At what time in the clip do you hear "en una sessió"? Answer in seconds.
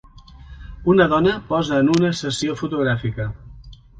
1.83-2.57